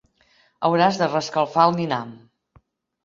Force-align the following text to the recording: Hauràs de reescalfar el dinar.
Hauràs 0.69 0.97
de 1.03 1.09
reescalfar 1.11 1.67
el 1.73 1.77
dinar. 1.83 2.03